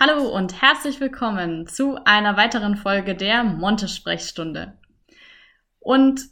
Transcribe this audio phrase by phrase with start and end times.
[0.00, 4.72] Hallo und herzlich willkommen zu einer weiteren Folge der Monte-Sprechstunde.
[5.80, 6.28] Und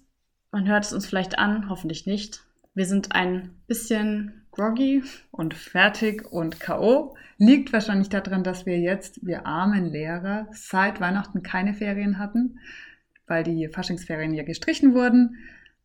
[0.50, 2.42] man hört es uns vielleicht an, hoffentlich nicht.
[2.74, 7.16] Wir sind ein bisschen groggy und fertig und K.O.
[7.36, 12.58] Liegt wahrscheinlich daran, dass wir jetzt, wir armen Lehrer, seit Weihnachten keine Ferien hatten,
[13.26, 15.36] weil die Faschingsferien ja gestrichen wurden.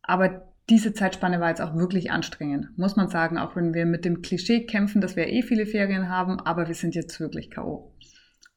[0.02, 4.04] Aber diese Zeitspanne war jetzt auch wirklich anstrengend, muss man sagen, auch wenn wir mit
[4.04, 7.92] dem Klischee kämpfen, dass wir eh viele Ferien haben, aber wir sind jetzt wirklich K.O.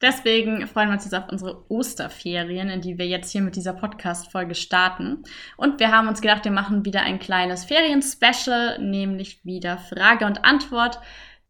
[0.02, 3.74] Deswegen freuen wir uns jetzt auf unsere Osterferien, in die wir jetzt hier mit dieser
[3.74, 5.24] Podcast-Folge starten.
[5.58, 10.46] Und wir haben uns gedacht, wir machen wieder ein kleines Ferien-Special, nämlich wieder Frage und
[10.46, 11.00] Antwort.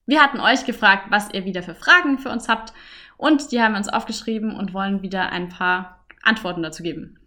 [0.08, 2.74] Wir hatten euch gefragt, was ihr wieder für Fragen für uns habt.
[3.18, 7.19] Und die haben wir uns aufgeschrieben und wollen wieder ein paar Antworten dazu geben.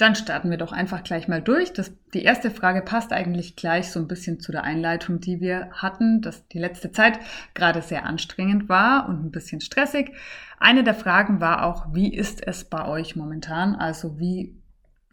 [0.00, 1.74] Dann starten wir doch einfach gleich mal durch.
[1.74, 5.68] Das, die erste Frage passt eigentlich gleich so ein bisschen zu der Einleitung, die wir
[5.72, 7.18] hatten, dass die letzte Zeit
[7.52, 10.12] gerade sehr anstrengend war und ein bisschen stressig.
[10.58, 13.74] Eine der Fragen war auch, wie ist es bei euch momentan?
[13.74, 14.58] Also wie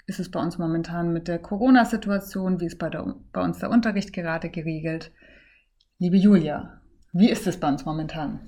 [0.06, 2.62] ist es bei uns momentan mit der Corona-Situation?
[2.62, 5.12] Wie ist bei, der, bei uns der Unterricht gerade geregelt?
[6.00, 6.80] Liebe Julia,
[7.12, 8.40] wie ist es bei uns momentan?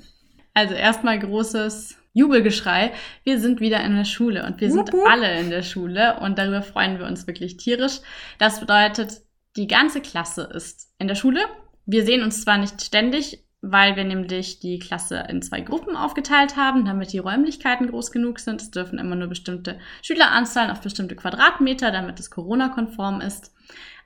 [0.54, 2.92] Also erstmal großes Jubelgeschrei.
[3.24, 6.62] Wir sind wieder in der Schule und wir sind alle in der Schule und darüber
[6.62, 8.00] freuen wir uns wirklich tierisch.
[8.38, 9.22] Das bedeutet,
[9.56, 11.42] die ganze Klasse ist in der Schule.
[11.86, 16.56] Wir sehen uns zwar nicht ständig, weil wir nämlich die Klasse in zwei Gruppen aufgeteilt
[16.56, 18.62] haben, damit die Räumlichkeiten groß genug sind.
[18.62, 23.54] Es dürfen immer nur bestimmte Schüleranzahlen auf bestimmte Quadratmeter, damit es Corona-konform ist.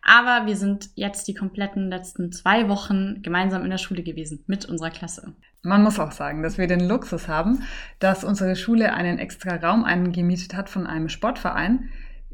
[0.04, 4.66] Aber wir sind jetzt die kompletten letzten zwei Wochen gemeinsam in der Schule gewesen mit
[4.66, 5.34] unserer Klasse.
[5.62, 7.64] Man muss auch sagen, dass wir den Luxus haben,
[8.00, 11.90] dass unsere Schule einen extra Raum eingemietet hat von einem Sportverein,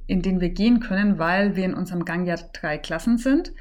[0.07, 3.53] in den wir gehen können, weil wir in unserem Gang ja drei Klassen sind.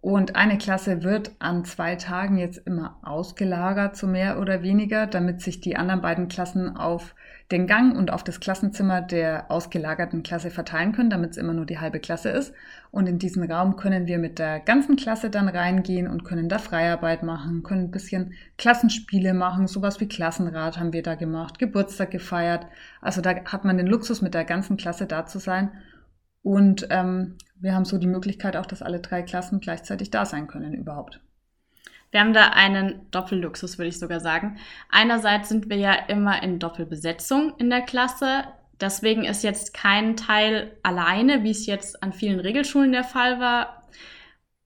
[0.00, 5.40] Und eine Klasse wird an zwei Tagen jetzt immer ausgelagert, so mehr oder weniger, damit
[5.40, 7.16] sich die anderen beiden Klassen auf
[7.50, 11.66] den Gang und auf das Klassenzimmer der ausgelagerten Klasse verteilen können, damit es immer nur
[11.66, 12.54] die halbe Klasse ist.
[12.92, 16.58] Und in diesen Raum können wir mit der ganzen Klasse dann reingehen und können da
[16.58, 22.12] Freiarbeit machen, können ein bisschen Klassenspiele machen, sowas wie Klassenrat haben wir da gemacht, Geburtstag
[22.12, 22.66] gefeiert.
[23.00, 25.72] Also da hat man den Luxus, mit der ganzen Klasse da zu sein.
[26.42, 30.46] Und ähm, wir haben so die Möglichkeit auch, dass alle drei Klassen gleichzeitig da sein
[30.46, 31.20] können überhaupt.
[32.10, 34.58] Wir haben da einen Doppelluxus, würde ich sogar sagen.
[34.90, 38.44] Einerseits sind wir ja immer in Doppelbesetzung in der Klasse.
[38.80, 43.77] Deswegen ist jetzt kein Teil alleine, wie es jetzt an vielen Regelschulen der Fall war.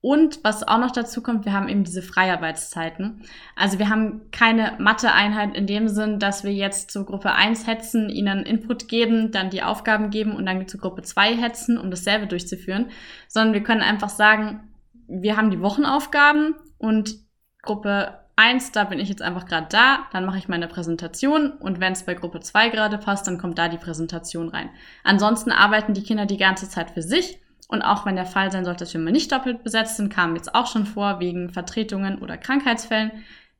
[0.03, 3.23] Und was auch noch dazu kommt, wir haben eben diese Freiarbeitszeiten.
[3.55, 8.11] Also wir haben keine Mathe-Einheit in dem Sinn, dass wir jetzt zur Gruppe 1 hetzen,
[8.11, 12.27] ihnen Input geben, dann die Aufgaben geben und dann zur Gruppe 2 hetzen, um dasselbe
[12.27, 12.91] durchzuführen,
[13.29, 14.69] sondern wir können einfach sagen,
[15.07, 17.15] wir haben die Wochenaufgaben und
[17.63, 21.79] Gruppe 1, da bin ich jetzt einfach gerade da, dann mache ich meine Präsentation und
[21.79, 24.71] wenn es bei Gruppe 2 gerade passt, dann kommt da die Präsentation rein.
[25.05, 27.39] Ansonsten arbeiten die Kinder die ganze Zeit für sich
[27.73, 30.37] und auch wenn der Fall sein sollte, dass wir mal nicht doppelt besetzt sind, kam
[30.37, 33.11] jetzt auch schon vor wegen Vertretungen oder Krankheitsfällen,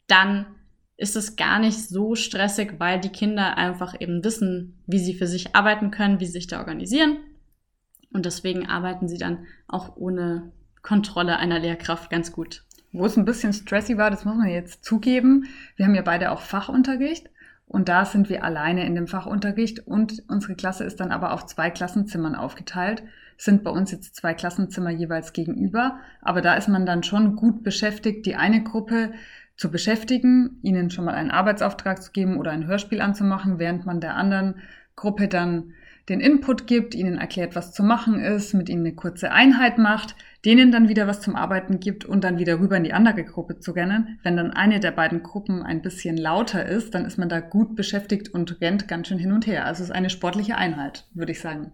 [0.07, 0.45] dann
[0.99, 5.27] ist es gar nicht so stressig, weil die Kinder einfach eben wissen, wie sie für
[5.27, 7.17] sich arbeiten können, wie sie sich da organisieren.
[8.13, 10.53] Und deswegen arbeiten sie dann auch ohne
[10.83, 12.65] Kontrolle einer Lehrkraft ganz gut.
[12.93, 15.47] Wo es ein bisschen stressy war, das muss man jetzt zugeben.
[15.77, 17.31] Wir haben ja beide auch Fachunterricht
[17.65, 21.47] und da sind wir alleine in dem Fachunterricht und unsere Klasse ist dann aber auf
[21.47, 23.03] zwei Klassenzimmern aufgeteilt.
[23.37, 27.63] Sind bei uns jetzt zwei Klassenzimmer jeweils gegenüber, aber da ist man dann schon gut
[27.63, 29.13] beschäftigt, die eine Gruppe
[29.57, 34.01] zu beschäftigen, ihnen schon mal einen Arbeitsauftrag zu geben oder ein Hörspiel anzumachen, während man
[34.01, 34.57] der anderen
[34.97, 35.75] Gruppe dann
[36.09, 40.17] den Input gibt, ihnen erklärt, was zu machen ist, mit ihnen eine kurze Einheit macht,
[40.45, 43.61] denen dann wieder was zum Arbeiten gibt und dann wieder rüber in die andere Gruppe
[43.61, 44.19] zu rennen.
[44.25, 47.77] Wenn dann eine der beiden Gruppen ein bisschen lauter ist, dann ist man da gut
[47.77, 49.65] beschäftigt und rennt ganz schön hin und her.
[49.65, 51.73] Also es ist eine sportliche Einheit, würde ich sagen.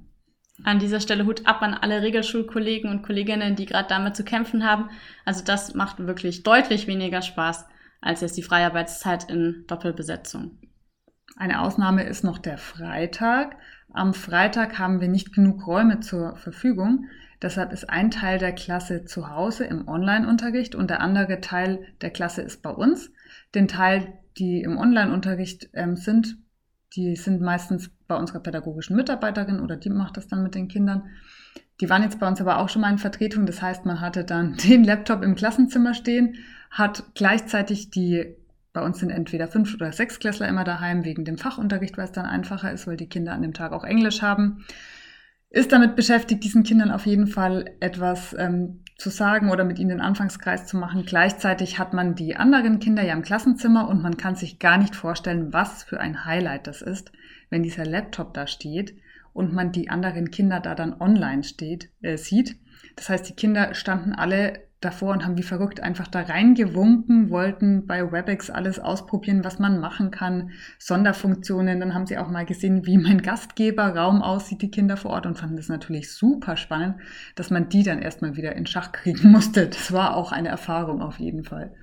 [0.65, 4.65] An dieser Stelle Hut ab an alle Regelschulkollegen und Kolleginnen, die gerade damit zu kämpfen
[4.65, 4.91] haben.
[5.25, 7.67] Also das macht wirklich deutlich weniger Spaß
[8.01, 10.59] als jetzt die Freiarbeitszeit in Doppelbesetzung.
[11.37, 13.57] Eine Ausnahme ist noch der Freitag.
[13.93, 17.07] Am Freitag haben wir nicht genug Räume zur Verfügung.
[17.41, 22.11] Deshalb ist ein Teil der Klasse zu Hause im Online-Unterricht und der andere Teil der
[22.11, 23.13] Klasse ist bei uns.
[23.55, 26.37] Den Teil, die im Online-Unterricht ähm, sind,
[26.97, 31.05] die sind meistens bei unserer pädagogischen Mitarbeiterin oder die macht das dann mit den Kindern.
[31.81, 33.47] Die waren jetzt bei uns aber auch schon mal in Vertretung.
[33.47, 36.37] Das heißt, man hatte dann den Laptop im Klassenzimmer stehen,
[36.71, 38.37] hat gleichzeitig die,
[38.73, 42.13] bei uns sind entweder fünf oder sechs Klässler immer daheim wegen dem Fachunterricht, weil es
[42.13, 44.65] dann einfacher ist, weil die Kinder an dem Tag auch Englisch haben
[45.51, 49.91] ist damit beschäftigt, diesen Kindern auf jeden Fall etwas ähm, zu sagen oder mit ihnen
[49.91, 51.05] den Anfangskreis zu machen.
[51.07, 54.97] Gleichzeitig hat man die anderen Kinder ja im Klassenzimmer und man kann sich gar nicht
[54.97, 57.13] vorstellen, was für ein Highlight das ist,
[57.49, 58.97] wenn dieser Laptop da steht
[59.33, 62.57] und man die anderen Kinder da dann online steht, äh, sieht.
[62.97, 67.87] Das heißt, die Kinder standen alle davor und haben wie verrückt einfach da reingewunken, wollten
[67.87, 71.81] bei WebEx alles ausprobieren, was man machen kann, Sonderfunktionen.
[71.81, 75.37] Dann haben sie auch mal gesehen, wie mein Gastgeberraum aussieht, die Kinder vor Ort und
[75.37, 76.97] fanden das natürlich super spannend,
[77.35, 79.69] dass man die dann erstmal wieder in Schach kriegen musste.
[79.69, 81.75] Das war auch eine Erfahrung auf jeden Fall.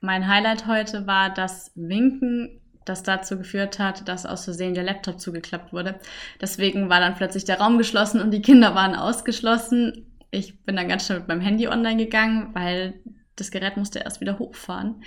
[0.00, 5.20] Mein Highlight heute war das Winken das dazu geführt hat, dass aus Versehen der Laptop
[5.20, 5.96] zugeklappt wurde.
[6.40, 10.88] Deswegen war dann plötzlich der Raum geschlossen und die Kinder waren ausgeschlossen ich bin dann
[10.88, 13.00] ganz schnell mit meinem Handy online gegangen, weil
[13.36, 15.02] das Gerät musste erst wieder hochfahren.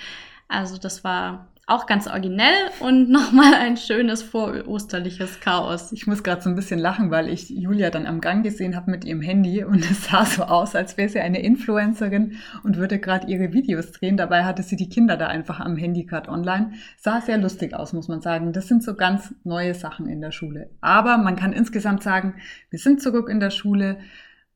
[0.48, 5.92] Also das war auch ganz originell und nochmal ein schönes vorosterliches Chaos.
[5.94, 8.92] Ich muss gerade so ein bisschen lachen, weil ich Julia dann am Gang gesehen habe
[8.92, 13.00] mit ihrem Handy und es sah so aus, als wäre sie eine Influencerin und würde
[13.00, 14.18] gerade ihre Videos drehen.
[14.18, 16.74] Dabei hatte sie die Kinder da einfach am Handy gerade online.
[16.98, 18.54] Sah sehr lustig aus, muss man sagen.
[18.54, 20.72] Das sind so ganz neue Sachen in der Schule.
[20.82, 22.36] Aber man kann insgesamt sagen,
[22.70, 23.98] wir sind zurück in der Schule.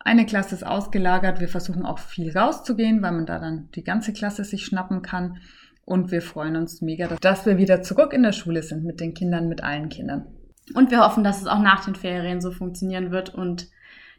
[0.05, 1.39] Eine Klasse ist ausgelagert.
[1.39, 5.39] Wir versuchen auch viel rauszugehen, weil man da dann die ganze Klasse sich schnappen kann.
[5.83, 9.15] Und wir freuen uns mega, dass wir wieder zurück in der Schule sind mit den
[9.15, 10.27] Kindern, mit allen Kindern.
[10.75, 13.67] Und wir hoffen, dass es auch nach den Ferien so funktionieren wird und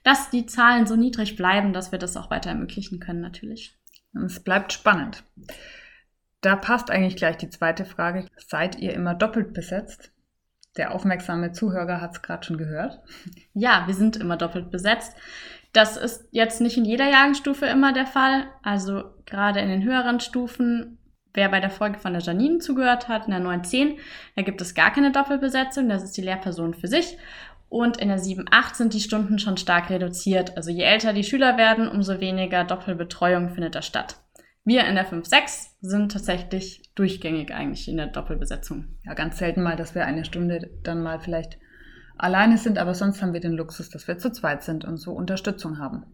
[0.03, 3.79] dass die Zahlen so niedrig bleiben, dass wir das auch weiter ermöglichen können, natürlich.
[4.25, 5.23] Es bleibt spannend.
[6.41, 8.27] Da passt eigentlich gleich die zweite Frage.
[8.37, 10.11] Seid ihr immer doppelt besetzt?
[10.77, 13.01] Der aufmerksame Zuhörer hat es gerade schon gehört.
[13.55, 15.17] Ja, wir sind immer doppelt besetzt.
[15.77, 18.47] Das ist jetzt nicht in jeder Jahrgangsstufe immer der Fall.
[18.63, 20.97] Also gerade in den höheren Stufen,
[21.35, 23.99] wer bei der Folge von der Janine zugehört hat, in der 910,
[24.37, 25.91] da gibt es gar keine Doppelbesetzung.
[25.91, 27.19] Das ist die Lehrperson für sich.
[27.69, 30.57] Und in der 7-8 sind die Stunden schon stark reduziert.
[30.57, 34.17] Also je älter die Schüler werden, umso weniger Doppelbetreuung findet da statt.
[34.65, 38.97] Wir in der 5-6 sind tatsächlich durchgängig eigentlich in der Doppelbesetzung.
[39.05, 41.59] Ja, ganz selten mal, dass wir eine Stunde dann mal vielleicht
[42.19, 45.13] alleine sind, aber sonst haben wir den Luxus, dass wir zu zweit sind und so
[45.13, 46.05] Unterstützung haben.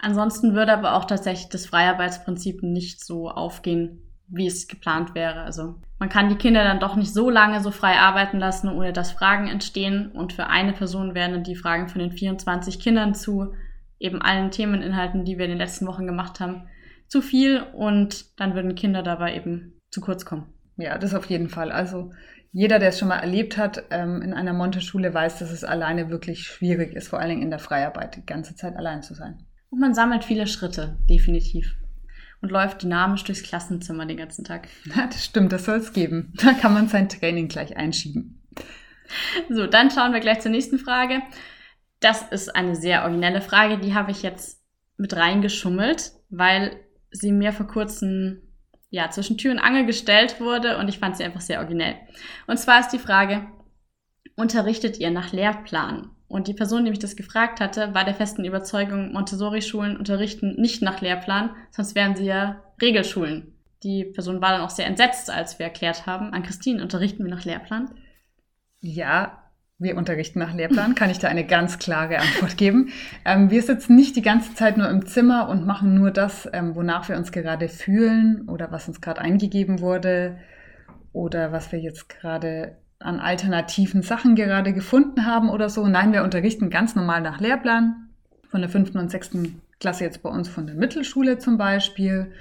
[0.00, 5.42] Ansonsten würde aber auch tatsächlich das Freiarbeitsprinzip nicht so aufgehen, wie es geplant wäre.
[5.42, 8.92] Also man kann die Kinder dann doch nicht so lange so frei arbeiten lassen, ohne
[8.92, 10.10] dass Fragen entstehen.
[10.12, 13.52] Und für eine Person wären die Fragen von den 24 Kindern zu
[13.98, 16.68] eben allen Themeninhalten, die wir in den letzten Wochen gemacht haben,
[17.08, 20.46] zu viel und dann würden Kinder dabei eben zu kurz kommen.
[20.76, 21.70] Ja, das auf jeden Fall.
[21.70, 22.12] Also
[22.52, 26.10] jeder, der es schon mal erlebt hat, ähm, in einer Monteschule weiß, dass es alleine
[26.10, 29.46] wirklich schwierig ist, vor allen Dingen in der Freiarbeit, die ganze Zeit allein zu sein.
[29.70, 31.76] Und man sammelt viele Schritte, definitiv.
[32.42, 34.68] Und läuft dynamisch durchs Klassenzimmer den ganzen Tag.
[34.96, 36.32] Ja, das stimmt, das soll es geben.
[36.42, 38.42] Da kann man sein Training gleich einschieben.
[39.48, 41.20] So, dann schauen wir gleich zur nächsten Frage.
[42.00, 44.62] Das ist eine sehr originelle Frage, die habe ich jetzt
[44.96, 46.76] mit reingeschummelt, weil
[47.10, 48.49] sie mir vor kurzem
[48.90, 51.94] ja, zwischen Tür und Angel gestellt wurde und ich fand sie einfach sehr originell.
[52.46, 53.46] Und zwar ist die Frage,
[54.36, 56.10] unterrichtet ihr nach Lehrplan?
[56.26, 60.80] Und die Person, die mich das gefragt hatte, war der festen Überzeugung, Montessori-Schulen unterrichten nicht
[60.80, 63.54] nach Lehrplan, sonst wären sie ja Regelschulen.
[63.82, 67.30] Die Person war dann auch sehr entsetzt, als wir erklärt haben, an Christine, unterrichten wir
[67.30, 67.90] nach Lehrplan?
[68.80, 69.39] Ja,
[69.80, 72.90] wir unterrichten nach Lehrplan, kann ich da eine ganz klare Antwort geben.
[73.24, 76.74] Ähm, wir sitzen nicht die ganze Zeit nur im Zimmer und machen nur das, ähm,
[76.74, 80.36] wonach wir uns gerade fühlen oder was uns gerade eingegeben wurde
[81.12, 85.86] oder was wir jetzt gerade an alternativen Sachen gerade gefunden haben oder so.
[85.88, 88.10] Nein, wir unterrichten ganz normal nach Lehrplan.
[88.50, 92.32] Von der fünften und sechsten Klasse jetzt bei uns von der Mittelschule zum Beispiel.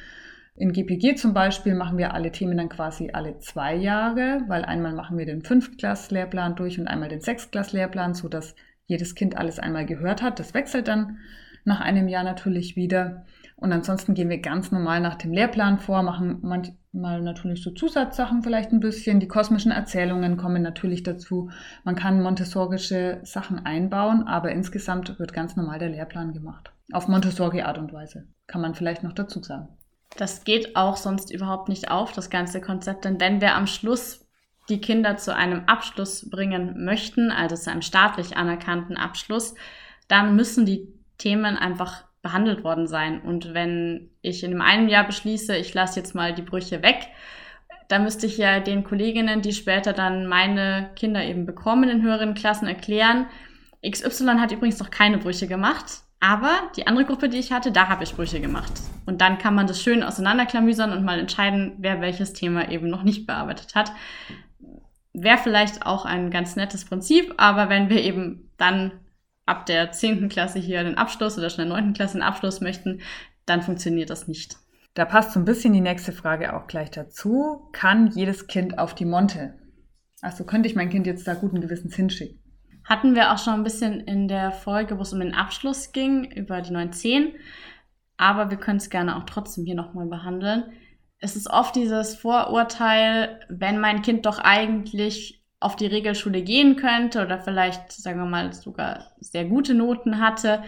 [0.59, 4.93] In GPG zum Beispiel machen wir alle Themen dann quasi alle zwei Jahre, weil einmal
[4.93, 10.21] machen wir den Fünftklass-Lehrplan durch und einmal den Sechstklass-Lehrplan, sodass jedes Kind alles einmal gehört
[10.21, 10.37] hat.
[10.37, 11.19] Das wechselt dann
[11.63, 13.25] nach einem Jahr natürlich wieder.
[13.55, 18.43] Und ansonsten gehen wir ganz normal nach dem Lehrplan vor, machen manchmal natürlich so Zusatzsachen
[18.43, 19.21] vielleicht ein bisschen.
[19.21, 21.49] Die kosmischen Erzählungen kommen natürlich dazu.
[21.85, 26.73] Man kann montessorische Sachen einbauen, aber insgesamt wird ganz normal der Lehrplan gemacht.
[26.91, 29.69] Auf Montessori Art und Weise, kann man vielleicht noch dazu sagen.
[30.17, 33.05] Das geht auch sonst überhaupt nicht auf, das ganze Konzept.
[33.05, 34.27] Denn wenn wir am Schluss
[34.69, 39.55] die Kinder zu einem Abschluss bringen möchten, also zu einem staatlich anerkannten Abschluss,
[40.07, 40.87] dann müssen die
[41.17, 43.21] Themen einfach behandelt worden sein.
[43.21, 47.07] Und wenn ich in einem Jahr beschließe, ich lasse jetzt mal die Brüche weg,
[47.87, 52.35] dann müsste ich ja den Kolleginnen, die später dann meine Kinder eben bekommen in höheren
[52.35, 53.25] Klassen, erklären,
[53.87, 56.03] XY hat übrigens noch keine Brüche gemacht.
[56.19, 58.73] Aber die andere Gruppe, die ich hatte, da habe ich Sprüche gemacht.
[59.05, 63.03] Und dann kann man das schön auseinanderklamüsern und mal entscheiden, wer welches Thema eben noch
[63.03, 63.91] nicht bearbeitet hat.
[65.13, 68.91] Wäre vielleicht auch ein ganz nettes Prinzip, aber wenn wir eben dann
[69.45, 70.29] ab der 10.
[70.29, 71.93] Klasse hier den Abschluss oder schon der 9.
[71.93, 73.01] Klasse den Abschluss möchten,
[73.45, 74.57] dann funktioniert das nicht.
[74.93, 77.69] Da passt so ein bisschen die nächste Frage auch gleich dazu.
[77.71, 79.55] Kann jedes Kind auf die Monte?
[80.21, 82.39] Also könnte ich mein Kind jetzt da guten Gewissens hinschicken?
[82.89, 86.23] Hatten wir auch schon ein bisschen in der Folge, wo es um den Abschluss ging,
[86.23, 87.35] über die 910.
[88.17, 90.73] Aber wir können es gerne auch trotzdem hier nochmal behandeln.
[91.19, 97.23] Es ist oft dieses Vorurteil, wenn mein Kind doch eigentlich auf die Regelschule gehen könnte
[97.23, 100.63] oder vielleicht, sagen wir mal, sogar sehr gute Noten hatte,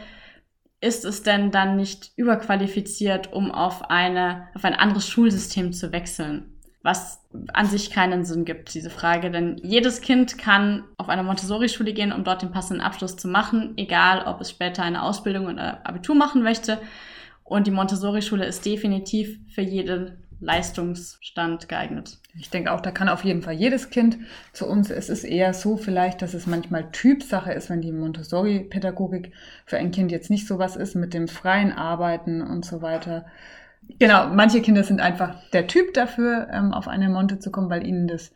[0.79, 6.60] ist es denn dann nicht überqualifiziert, um auf, eine, auf ein anderes Schulsystem zu wechseln?
[6.83, 7.23] Was
[7.53, 9.29] an sich keinen Sinn gibt, diese Frage.
[9.29, 13.73] Denn jedes Kind kann auf eine Montessori-Schule gehen, um dort den passenden Abschluss zu machen,
[13.77, 16.79] egal ob es später eine Ausbildung oder Abitur machen möchte.
[17.43, 22.17] Und die Montessori-Schule ist definitiv für jeden Leistungsstand geeignet.
[22.39, 24.17] Ich denke auch, da kann auf jeden Fall jedes Kind
[24.53, 24.89] zu uns.
[24.89, 29.33] Es ist eher so vielleicht, dass es manchmal Typsache ist, wenn die Montessori-Pädagogik
[29.65, 33.25] für ein Kind jetzt nicht so was ist mit dem freien Arbeiten und so weiter.
[33.99, 37.85] Genau, manche Kinder sind einfach der Typ dafür, ähm, auf eine Monte zu kommen, weil
[37.85, 38.33] ihnen das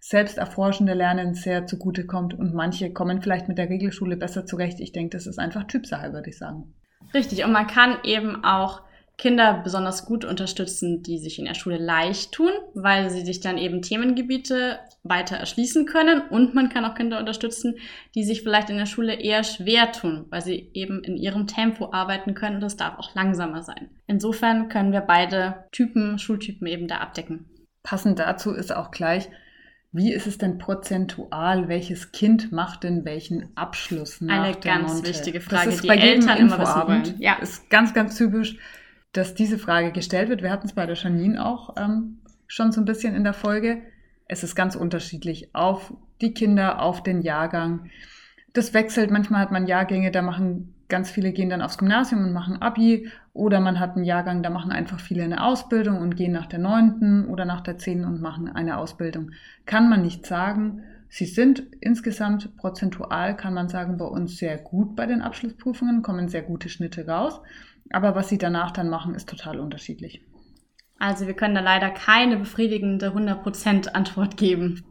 [0.00, 4.80] selbsterforschende Lernen sehr zugute kommt und manche kommen vielleicht mit der Regelschule besser zurecht.
[4.80, 6.74] Ich denke, das ist einfach Typsache, würde ich sagen.
[7.14, 8.82] Richtig, und man kann eben auch
[9.16, 13.58] Kinder besonders gut unterstützen, die sich in der Schule leicht tun, weil sie sich dann
[13.58, 16.20] eben Themengebiete weiter erschließen können.
[16.30, 17.76] Und man kann auch Kinder unterstützen,
[18.14, 21.92] die sich vielleicht in der Schule eher schwer tun, weil sie eben in ihrem Tempo
[21.92, 23.88] arbeiten können und das darf auch langsamer sein.
[24.08, 27.46] Insofern können wir beide Typen, Schultypen eben da abdecken.
[27.84, 29.28] Passend dazu ist auch gleich,
[29.92, 31.68] wie ist es denn prozentual?
[31.68, 35.08] Welches Kind macht denn welchen Abschluss nach Eine ganz Monte?
[35.08, 37.14] wichtige Frage, das ist die bei jedem Eltern immer wissen.
[37.20, 37.34] Ja.
[37.34, 38.56] Ist ganz, ganz typisch,
[39.14, 40.42] dass diese Frage gestellt wird.
[40.42, 43.78] Wir hatten es bei der Janine auch ähm, schon so ein bisschen in der Folge.
[44.28, 47.90] Es ist ganz unterschiedlich auf die Kinder, auf den Jahrgang.
[48.52, 49.10] Das wechselt.
[49.10, 53.08] Manchmal hat man Jahrgänge, da machen ganz viele gehen dann aufs Gymnasium und machen Abi.
[53.32, 56.58] Oder man hat einen Jahrgang, da machen einfach viele eine Ausbildung und gehen nach der
[56.58, 59.30] neunten oder nach der zehnten und machen eine Ausbildung.
[59.64, 60.82] Kann man nicht sagen.
[61.08, 66.28] Sie sind insgesamt prozentual, kann man sagen, bei uns sehr gut bei den Abschlussprüfungen, kommen
[66.28, 67.40] sehr gute Schnitte raus.
[67.90, 70.22] Aber was sie danach dann machen, ist total unterschiedlich.
[70.98, 74.84] Also wir können da leider keine befriedigende 100% Antwort geben.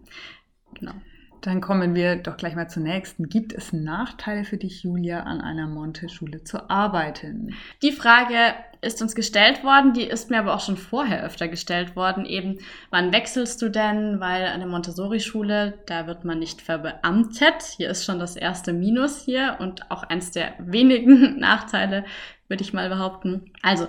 [0.75, 0.93] Genau.
[1.41, 3.27] Dann kommen wir doch gleich mal zur nächsten.
[3.27, 7.53] Gibt es Nachteile für dich, Julia, an einer Monte-Schule zu arbeiten?
[7.81, 8.35] Die Frage
[8.83, 12.25] ist uns gestellt worden, die ist mir aber auch schon vorher öfter gestellt worden.
[12.25, 12.59] Eben,
[12.89, 14.19] wann wechselst du denn?
[14.19, 17.63] Weil eine Montessori-Schule, da wird man nicht verbeamtet.
[17.77, 22.05] Hier ist schon das erste Minus hier und auch eins der wenigen Nachteile,
[22.47, 23.51] würde ich mal behaupten.
[23.61, 23.87] Also,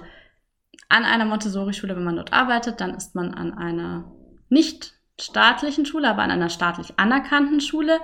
[0.88, 4.10] an einer Montessori-Schule, wenn man dort arbeitet, dann ist man an einer
[4.48, 7.98] nicht staatlichen Schule, aber an einer staatlich anerkannten Schule.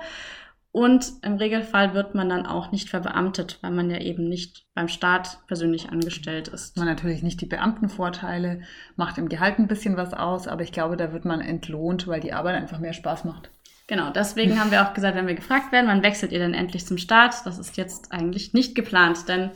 [0.73, 4.87] Und im Regelfall wird man dann auch nicht verbeamtet, weil man ja eben nicht beim
[4.87, 6.77] Staat persönlich angestellt ist.
[6.77, 8.61] Man natürlich nicht die Beamtenvorteile,
[8.95, 12.21] macht im Gehalt ein bisschen was aus, aber ich glaube, da wird man entlohnt, weil
[12.21, 13.49] die Arbeit einfach mehr Spaß macht.
[13.87, 16.85] Genau, deswegen haben wir auch gesagt, wenn wir gefragt werden, wann wechselt ihr denn endlich
[16.85, 17.45] zum Staat?
[17.45, 19.51] Das ist jetzt eigentlich nicht geplant, denn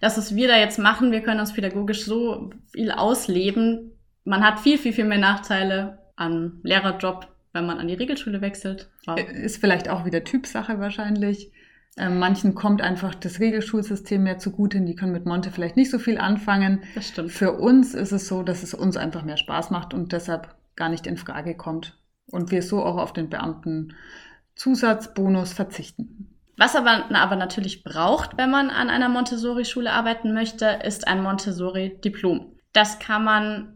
[0.00, 3.92] das, was wir da jetzt machen, wir können uns pädagogisch so viel ausleben.
[4.24, 8.88] Man hat viel, viel, viel mehr Nachteile an Lehrerjob, wenn man an die Regelschule wechselt.
[9.06, 9.18] Wow.
[9.18, 11.50] Ist vielleicht auch wieder Typsache wahrscheinlich.
[11.98, 15.98] Ähm, manchen kommt einfach das Regelschulsystem mehr zugute, die können mit Monte vielleicht nicht so
[15.98, 16.82] viel anfangen.
[16.94, 17.32] Das stimmt.
[17.32, 20.90] Für uns ist es so, dass es uns einfach mehr Spaß macht und deshalb gar
[20.90, 21.98] nicht in Frage kommt.
[22.30, 26.34] Und wir so auch auf den Beamtenzusatzbonus verzichten.
[26.58, 32.52] Was aber, aber natürlich braucht, wenn man an einer Montessori-Schule arbeiten möchte, ist ein Montessori-Diplom.
[32.72, 33.75] Das kann man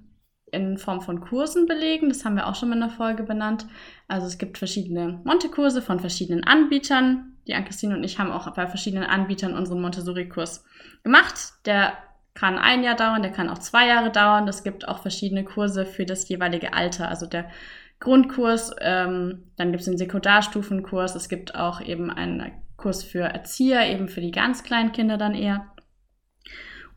[0.53, 2.09] in Form von Kursen belegen.
[2.09, 3.67] Das haben wir auch schon mal in der Folge benannt.
[4.09, 7.37] Also es gibt verschiedene Monte-Kurse von verschiedenen Anbietern.
[7.47, 10.65] Die Ann-Christine und ich haben auch bei verschiedenen Anbietern unseren Montessori-Kurs
[11.03, 11.55] gemacht.
[11.65, 11.95] Der
[12.35, 14.47] kann ein Jahr dauern, der kann auch zwei Jahre dauern.
[14.49, 17.09] Es gibt auch verschiedene Kurse für das jeweilige Alter.
[17.09, 17.51] Also der
[17.99, 23.87] Grundkurs, ähm, dann gibt es den Sekundarstufenkurs, es gibt auch eben einen Kurs für Erzieher,
[23.87, 25.67] eben für die ganz kleinen Kinder dann eher.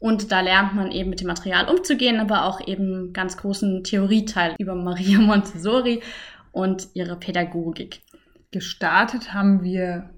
[0.03, 4.53] Und da lernt man eben mit dem Material umzugehen, aber auch eben ganz großen Theorieteil
[4.59, 6.01] über Maria Montessori
[6.51, 8.01] und ihre Pädagogik.
[8.51, 10.09] Gestartet haben wir,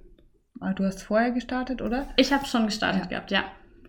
[0.60, 2.08] ah, du hast vorher gestartet, oder?
[2.18, 3.08] Ich habe schon gestartet Ja.
[3.10, 3.44] gehabt, ja.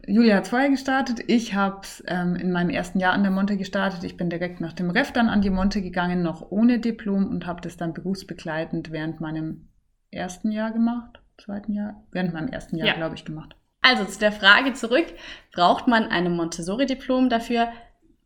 [0.06, 1.20] Julia hat vorher gestartet.
[1.28, 4.04] Ich habe ähm, in meinem ersten Jahr an der Monte gestartet.
[4.04, 7.46] Ich bin direkt nach dem Ref dann an die Monte gegangen, noch ohne Diplom und
[7.46, 9.68] habe das dann berufsbegleitend während meinem
[10.10, 11.20] ersten Jahr gemacht.
[11.38, 12.04] Zweiten Jahr?
[12.12, 12.94] Während meinem ersten Jahr, Ja.
[12.96, 13.56] glaube ich, gemacht.
[13.88, 15.06] Also zu der Frage zurück,
[15.52, 17.68] braucht man ein Montessori-Diplom dafür?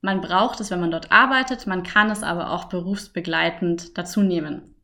[0.00, 4.74] Man braucht es, wenn man dort arbeitet, man kann es aber auch berufsbegleitend dazu nehmen.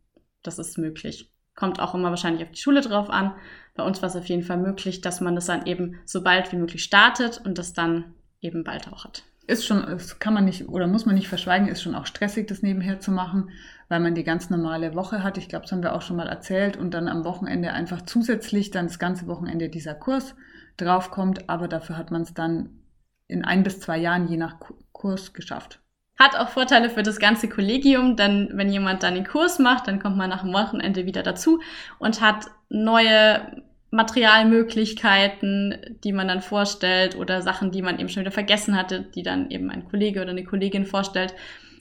[0.42, 1.32] Das ist möglich.
[1.54, 3.32] Kommt auch immer wahrscheinlich auf die Schule drauf an.
[3.74, 6.52] bei uns war es auf jeden Fall möglich, dass man das dann eben so bald
[6.52, 9.22] wie möglich startet und das dann eben bald auch hat.
[9.46, 12.48] Ist schon, das kann man nicht oder muss man nicht verschweigen, ist schon auch stressig,
[12.48, 13.48] das nebenher zu machen,
[13.88, 15.38] weil man die ganz normale Woche hat.
[15.38, 18.72] Ich glaube, das haben wir auch schon mal erzählt und dann am Wochenende einfach zusätzlich
[18.72, 20.34] dann das ganze Wochenende dieser Kurs
[20.76, 22.82] draufkommt, aber dafür hat man es dann
[23.28, 24.56] in ein bis zwei Jahren je nach
[24.92, 25.80] Kurs geschafft.
[26.18, 30.00] Hat auch Vorteile für das ganze Kollegium, denn wenn jemand dann den Kurs macht, dann
[30.00, 31.60] kommt man nach dem Wochenende wieder dazu
[31.98, 38.32] und hat neue Materialmöglichkeiten, die man dann vorstellt oder Sachen, die man eben schon wieder
[38.32, 41.34] vergessen hatte, die dann eben ein Kollege oder eine Kollegin vorstellt.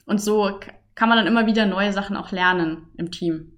[0.05, 0.59] Und so
[0.95, 3.54] kann man dann immer wieder neue Sachen auch lernen im Team.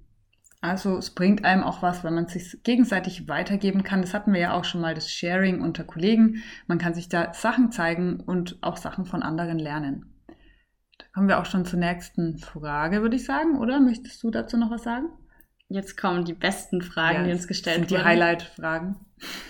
[0.59, 4.01] Also es bringt einem auch was, wenn man sich gegenseitig weitergeben kann.
[4.01, 6.43] Das hatten wir ja auch schon mal, das Sharing unter Kollegen.
[6.65, 10.13] Man kann sich da Sachen zeigen und auch Sachen von anderen lernen.
[10.97, 13.79] Da kommen wir auch schon zur nächsten Frage, würde ich sagen, oder?
[13.79, 15.09] Möchtest du dazu noch was sagen?
[15.69, 18.95] Jetzt kommen die besten Fragen, ja, die uns gestellt sind die Highlight-Fragen.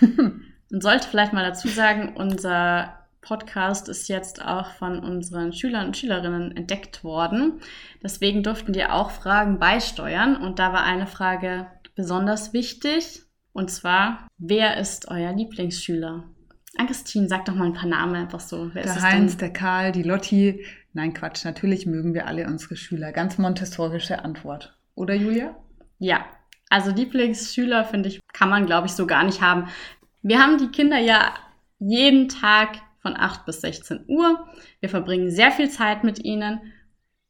[0.70, 5.96] Man sollte vielleicht mal dazu sagen, unser Podcast ist jetzt auch von unseren Schülern und
[5.96, 7.60] Schülerinnen entdeckt worden.
[8.02, 10.36] Deswegen durften die auch Fragen beisteuern.
[10.36, 13.22] Und da war eine Frage besonders wichtig.
[13.52, 16.24] Und zwar, wer ist euer Lieblingsschüler?
[16.86, 18.70] Christine, sag doch mal ein paar Namen einfach so.
[18.72, 19.40] Wer der Heinz, denn?
[19.40, 20.64] der Karl, die Lotti.
[20.92, 23.12] Nein, Quatsch, natürlich mögen wir alle unsere Schüler.
[23.12, 24.78] Ganz montessorische Antwort.
[24.94, 25.56] Oder Julia?
[25.98, 26.24] Ja,
[26.70, 29.68] also Lieblingsschüler, finde ich, kann man, glaube ich, so gar nicht haben.
[30.22, 31.34] Wir haben die Kinder ja
[31.78, 34.46] jeden Tag von 8 bis 16 Uhr.
[34.80, 36.60] Wir verbringen sehr viel Zeit mit ihnen.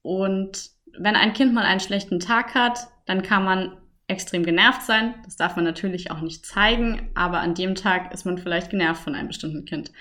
[0.02, 5.14] Und wenn ein Kind mal einen schlechten Tag hat, dann kann man extrem genervt sein.
[5.24, 9.02] Das darf man natürlich auch nicht zeigen, aber an dem Tag ist man vielleicht genervt
[9.02, 9.92] von einem bestimmten Kind.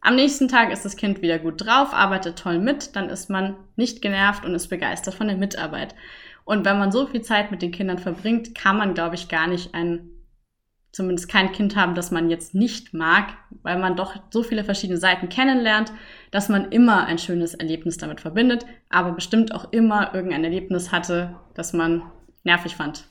[0.00, 3.56] Am nächsten Tag ist das Kind wieder gut drauf, arbeitet toll mit, dann ist man
[3.76, 5.94] nicht genervt und ist begeistert von der Mitarbeit.
[6.44, 9.46] Und wenn man so viel Zeit mit den Kindern verbringt, kann man, glaube ich, gar
[9.46, 10.10] nicht ein,
[10.92, 13.28] zumindest kein Kind haben, das man jetzt nicht mag,
[13.62, 15.92] weil man doch so viele verschiedene Seiten kennenlernt,
[16.30, 21.34] dass man immer ein schönes Erlebnis damit verbindet, aber bestimmt auch immer irgendein Erlebnis hatte,
[21.54, 22.02] das man
[22.44, 23.08] nervig fand.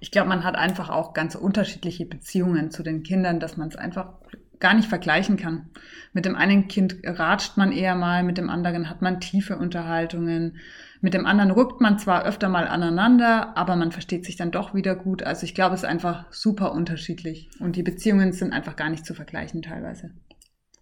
[0.00, 3.76] Ich glaube, man hat einfach auch ganz unterschiedliche Beziehungen zu den Kindern, dass man es
[3.76, 4.12] einfach
[4.60, 5.70] gar nicht vergleichen kann.
[6.12, 10.58] Mit dem einen Kind ratscht man eher mal, mit dem anderen hat man tiefe Unterhaltungen.
[11.00, 14.74] Mit dem anderen rückt man zwar öfter mal aneinander, aber man versteht sich dann doch
[14.74, 15.22] wieder gut.
[15.22, 19.06] Also ich glaube, es ist einfach super unterschiedlich und die Beziehungen sind einfach gar nicht
[19.06, 20.10] zu vergleichen teilweise.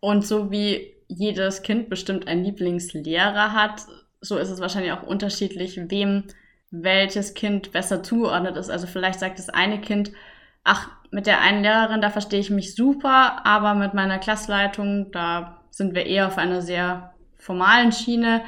[0.01, 3.83] Und so wie jedes Kind bestimmt einen Lieblingslehrer hat,
[4.21, 6.25] so ist es wahrscheinlich auch unterschiedlich, wem
[6.71, 8.71] welches Kind besser zugeordnet ist.
[8.71, 10.13] Also vielleicht sagt das eine Kind,
[10.67, 15.63] ach, mit der einen Lehrerin, da verstehe ich mich super, aber mit meiner Klassleitung, da
[15.71, 18.43] sind wir eher auf einer sehr formalen Schiene.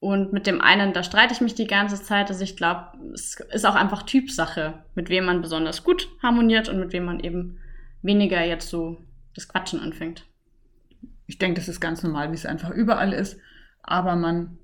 [0.00, 2.28] Und mit dem einen, da streite ich mich die ganze Zeit.
[2.28, 6.78] Also ich glaube, es ist auch einfach Typsache, mit wem man besonders gut harmoniert und
[6.78, 7.58] mit wem man eben
[8.02, 8.98] weniger jetzt so
[9.34, 10.24] das Quatschen anfängt.
[11.26, 13.38] Ich denke, das ist ganz normal, wie es einfach überall ist.
[13.82, 14.58] Aber man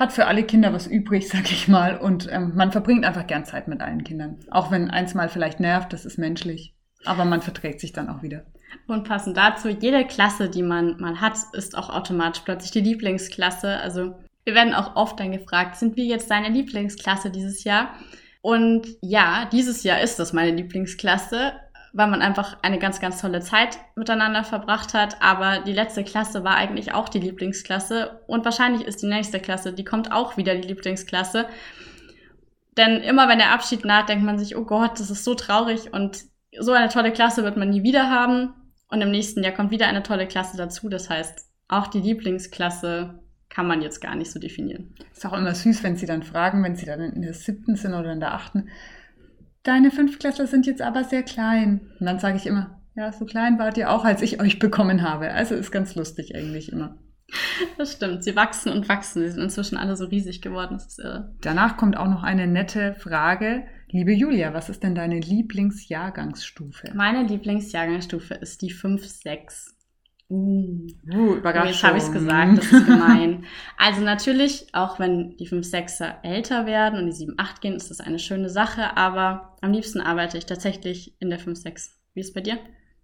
[0.00, 1.98] hat für alle Kinder was übrig, sag ich mal.
[1.98, 4.38] Und ähm, man verbringt einfach gern Zeit mit allen Kindern.
[4.50, 6.74] Auch wenn eins mal vielleicht nervt, das ist menschlich.
[7.04, 8.44] Aber man verträgt sich dann auch wieder.
[8.86, 13.78] Und passend dazu, jede Klasse, die man mal hat, ist auch automatisch plötzlich die Lieblingsklasse.
[13.78, 17.94] Also wir werden auch oft dann gefragt, sind wir jetzt deine Lieblingsklasse dieses Jahr?
[18.42, 21.52] Und ja, dieses Jahr ist das meine Lieblingsklasse,
[21.92, 25.20] weil man einfach eine ganz, ganz tolle Zeit miteinander verbracht hat.
[25.20, 28.20] Aber die letzte Klasse war eigentlich auch die Lieblingsklasse.
[28.26, 31.46] Und wahrscheinlich ist die nächste Klasse, die kommt auch wieder die Lieblingsklasse.
[32.76, 35.92] Denn immer wenn der Abschied naht, denkt man sich, oh Gott, das ist so traurig
[35.92, 36.18] und
[36.58, 38.54] so eine tolle Klasse wird man nie wieder haben.
[38.88, 40.88] Und im nächsten Jahr kommt wieder eine tolle Klasse dazu.
[40.88, 44.94] Das heißt, auch die Lieblingsklasse kann man jetzt gar nicht so definieren.
[45.12, 47.94] Ist auch immer süß, wenn sie dann fragen, wenn sie dann in der siebten sind
[47.94, 48.68] oder in der achten,
[49.62, 51.80] deine Fünftklässler sind jetzt aber sehr klein.
[51.98, 55.02] Und dann sage ich immer, ja, so klein wart ihr auch, als ich euch bekommen
[55.02, 55.32] habe.
[55.32, 56.98] Also ist ganz lustig eigentlich immer.
[57.78, 58.24] Das stimmt.
[58.24, 59.22] Sie wachsen und wachsen.
[59.22, 60.74] Sie sind inzwischen alle so riesig geworden.
[60.74, 61.34] Das ist irre.
[61.40, 63.64] Danach kommt auch noch eine nette Frage.
[63.88, 66.92] Liebe Julia, was ist denn deine Lieblingsjahrgangsstufe?
[66.94, 69.74] Meine Lieblingsjahrgangsstufe ist die 5-6.
[70.30, 71.72] Uh, uh Überraschung.
[71.72, 73.44] Jetzt habe ich es gesagt, das ist gemein.
[73.76, 78.20] also natürlich, auch wenn die 5-6er älter werden und die 7-8 gehen, ist das eine
[78.20, 81.90] schöne Sache, aber am liebsten arbeite ich tatsächlich in der 5-6.
[82.14, 82.58] Wie ist es bei dir?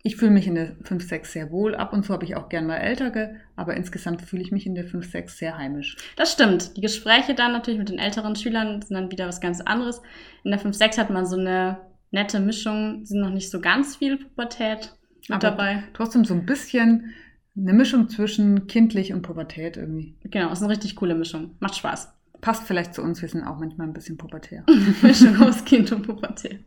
[0.05, 1.75] Ich fühle mich in der 5-6 sehr wohl.
[1.75, 4.77] Ab und zu habe ich auch gern mal ältere, aber insgesamt fühle ich mich in
[4.77, 5.97] der 5-6 sehr heimisch.
[6.15, 6.77] Das stimmt.
[6.77, 10.01] Die Gespräche dann natürlich mit den älteren Schülern sind dann wieder was ganz anderes.
[10.45, 11.79] In der 5-6 hat man so eine
[12.13, 14.93] nette Mischung, sind noch nicht so ganz viel Pubertät
[15.29, 15.83] mit aber dabei.
[15.93, 17.13] Trotzdem so ein bisschen
[17.57, 20.17] eine Mischung zwischen kindlich und Pubertät irgendwie.
[20.25, 21.57] Genau, ist eine richtig coole Mischung.
[21.61, 22.13] Macht Spaß.
[22.43, 24.65] Passt vielleicht zu uns, wir sind auch manchmal ein bisschen pubertär.
[25.03, 26.65] Mischung aus Kind und Pubertät.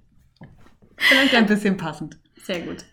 [0.98, 2.20] Vielleicht ein bisschen passend.
[2.36, 2.86] Sehr gut.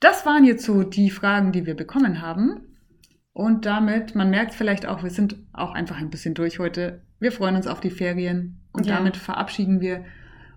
[0.00, 2.60] Das waren jetzt so die Fragen, die wir bekommen haben.
[3.32, 7.02] Und damit, man merkt vielleicht auch, wir sind auch einfach ein bisschen durch heute.
[7.18, 8.96] Wir freuen uns auf die Ferien und Ja.
[8.96, 10.04] damit verabschieden wir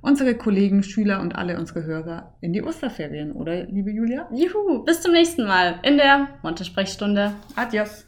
[0.06, 4.30] unsere Kollegen, Schüler und alle unsere Hörer in die Osterferien, oder liebe Julia?
[4.32, 7.32] Juhu, bis zum nächsten Mal in der Monte-Sprechstunde.
[7.56, 8.06] Adios.